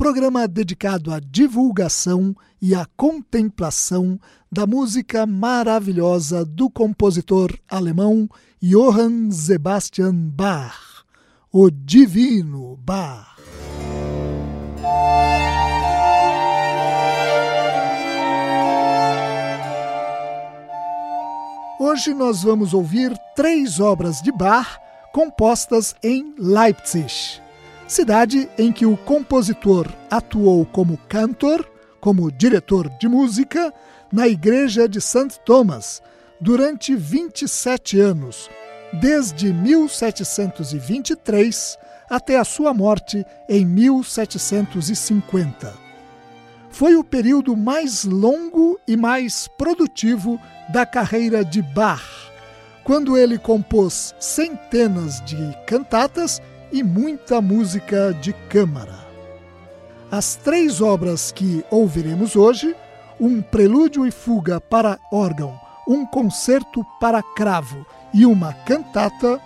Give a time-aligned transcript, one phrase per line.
[0.00, 4.18] programa dedicado à divulgação e à contemplação
[4.50, 8.26] da música maravilhosa do compositor alemão
[8.62, 11.04] Johann Sebastian Bach,
[11.52, 13.36] o Divino Bach.
[21.78, 24.78] Hoje nós vamos ouvir três obras de Bach
[25.12, 27.42] compostas em Leipzig
[27.90, 31.68] cidade em que o compositor atuou como cantor,
[32.00, 33.74] como diretor de música,
[34.12, 35.40] na igreja de St.
[35.44, 36.00] Thomas
[36.40, 38.48] durante 27 anos,
[38.92, 41.76] desde 1723
[42.08, 45.74] até a sua morte em 1750.
[46.70, 50.40] Foi o período mais longo e mais produtivo
[50.72, 52.30] da carreira de Bach,
[52.84, 56.40] quando ele compôs centenas de cantatas
[56.72, 58.98] e muita música de câmara.
[60.10, 62.74] As três obras que ouviremos hoje,
[63.20, 69.40] um prelúdio e fuga para órgão, um concerto para cravo e uma cantata,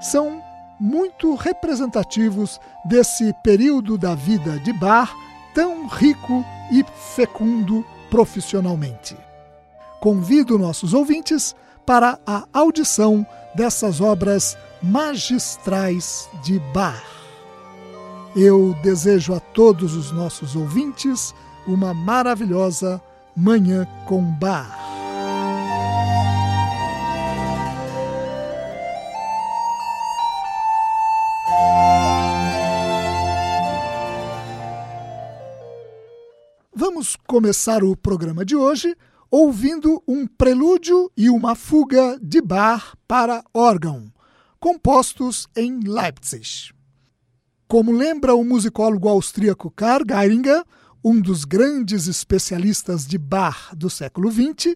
[0.00, 0.42] são
[0.78, 5.10] muito representativos desse período da vida de Bach
[5.54, 6.84] tão rico e
[7.14, 9.16] fecundo profissionalmente.
[10.00, 11.54] Convido nossos ouvintes
[11.86, 17.02] para a audição dessas obras magistrais de Bach.
[18.36, 21.34] Eu desejo a todos os nossos ouvintes
[21.66, 23.02] uma maravilhosa
[23.34, 24.68] Manhã com Bach.
[36.74, 38.94] Vamos começar o programa de hoje
[39.30, 44.13] ouvindo um prelúdio e uma fuga de Bach para órgão
[44.64, 46.72] compostos em Leipzig.
[47.68, 50.64] Como lembra o musicólogo austríaco Karl Geiringer,
[51.04, 54.74] um dos grandes especialistas de Bach do século XX,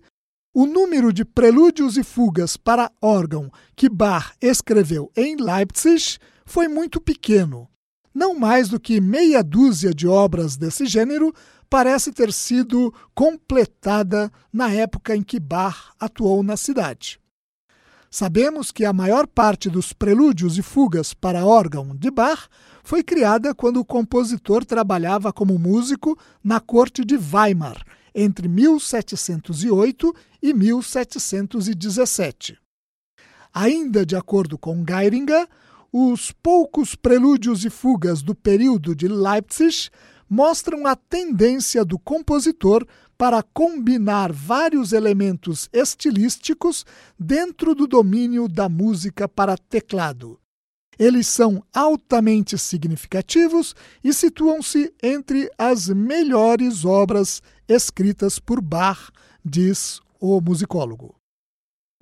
[0.52, 7.00] o número de prelúdios e fugas para órgão que Bach escreveu em Leipzig foi muito
[7.00, 7.66] pequeno.
[8.14, 11.32] Não mais do que meia dúzia de obras desse gênero
[11.70, 17.18] parece ter sido completada na época em que Bach atuou na cidade.
[18.10, 22.48] Sabemos que a maior parte dos prelúdios e fugas para órgão de Bach
[22.82, 30.54] foi criada quando o compositor trabalhava como músico na corte de Weimar, entre 1708 e
[30.54, 32.56] 1717.
[33.52, 35.46] Ainda de acordo com Geiringer,
[35.92, 39.90] os poucos prelúdios e fugas do período de Leipzig
[40.28, 42.86] mostram a tendência do compositor
[43.18, 46.86] para combinar vários elementos estilísticos
[47.18, 50.38] dentro do domínio da música para teclado.
[50.96, 59.10] Eles são altamente significativos e situam-se entre as melhores obras escritas por Bach,
[59.44, 61.16] diz o musicólogo.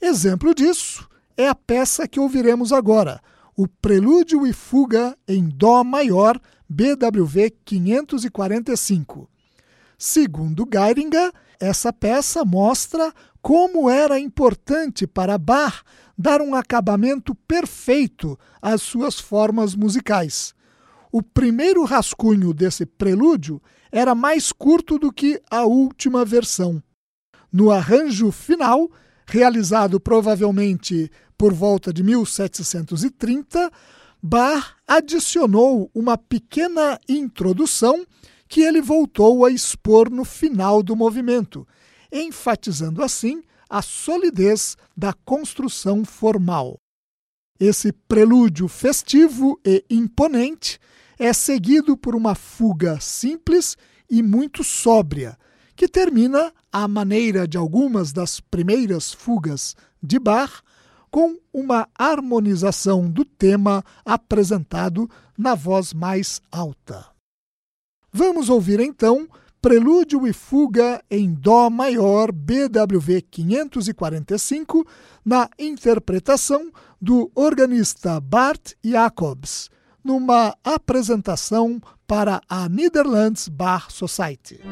[0.01, 3.23] Exemplo disso é a peça que ouviremos agora,
[3.57, 6.39] o Prelúdio e Fuga em Dó maior,
[6.69, 9.36] BWV 545.
[9.99, 15.83] Segundo Geiringer, essa peça mostra como era importante para Bach
[16.19, 20.55] dar um acabamento perfeito às suas formas musicais.
[21.11, 26.83] O primeiro rascunho desse prelúdio era mais curto do que a última versão.
[27.51, 28.91] No arranjo final,
[29.27, 33.71] realizado provavelmente por volta de 1730,
[34.23, 38.05] Bach adicionou uma pequena introdução
[38.49, 41.67] que ele voltou a expor no final do movimento,
[42.13, 46.79] enfatizando assim a solidez da construção formal.
[47.59, 50.79] Esse prelúdio festivo e imponente
[51.19, 53.77] é seguido por uma fuga simples
[54.11, 55.37] e muito sóbria,
[55.75, 60.63] que termina à maneira de algumas das primeiras fugas de Bach,
[61.11, 67.16] com uma harmonização do tema apresentado na voz mais alta.
[68.19, 69.29] Vamos ouvir então
[69.61, 74.87] Prelúdio e Fuga em Dó maior BWV 545
[75.23, 79.69] na interpretação do organista Bart Jacobs,
[80.03, 84.63] numa apresentação para a Netherlands Bar Society.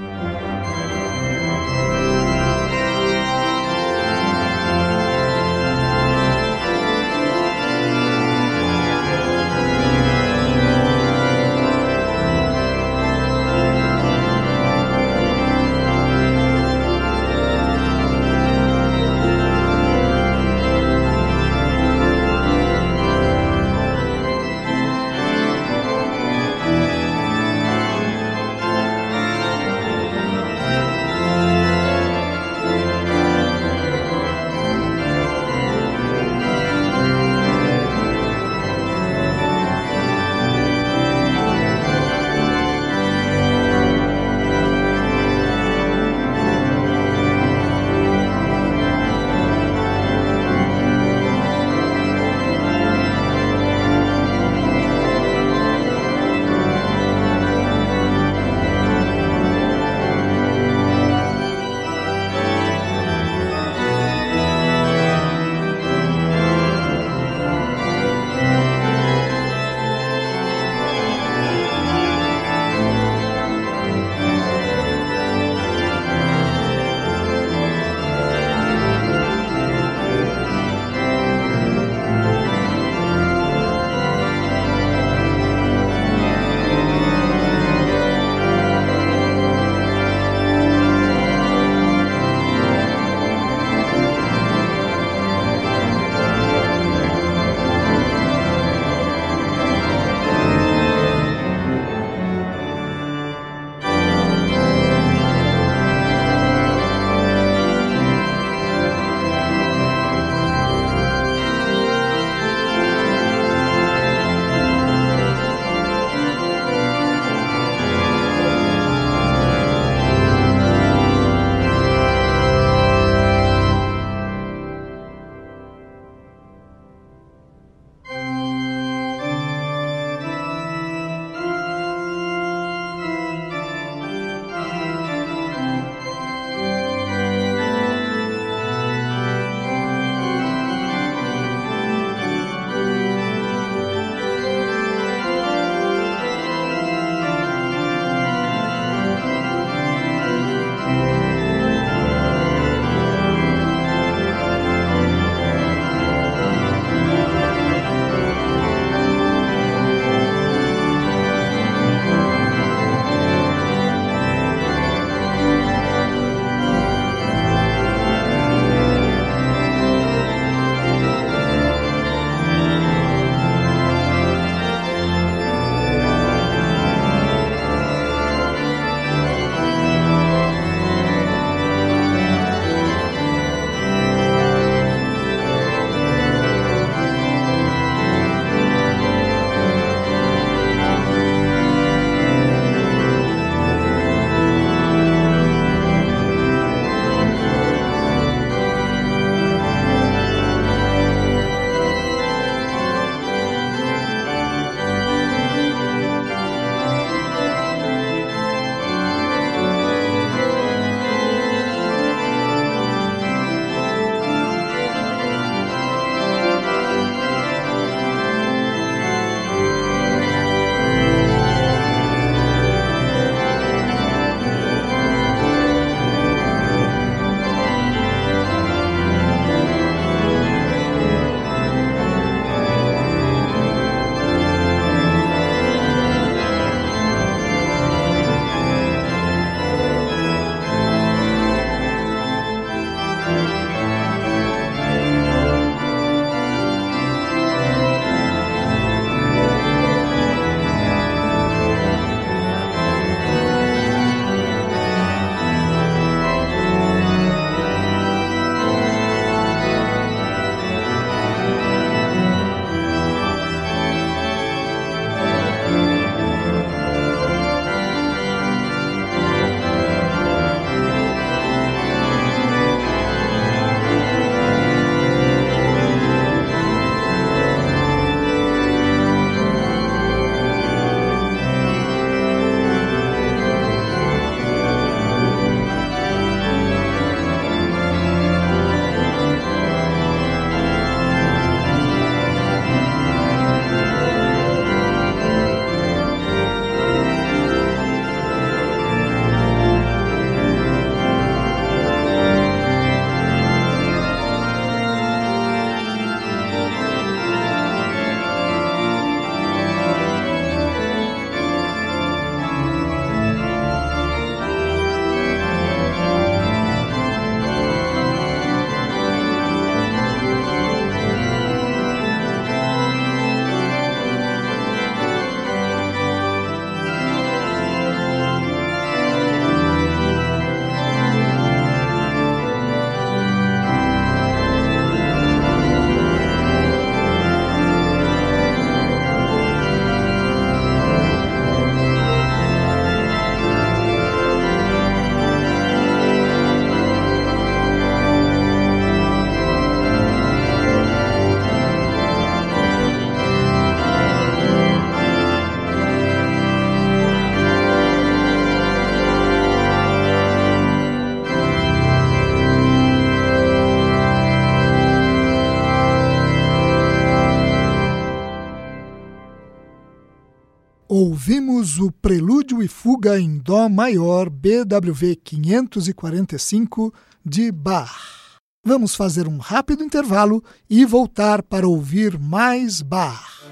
[371.85, 376.93] O Prelúdio e Fuga em Dó maior BWV 545
[377.25, 378.39] de Bach.
[378.65, 383.45] Vamos fazer um rápido intervalo e voltar para ouvir mais Bach.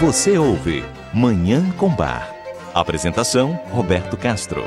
[0.00, 0.84] Você ouve
[1.14, 2.34] Manhã com Bar.
[2.74, 4.64] Apresentação: Roberto Castro.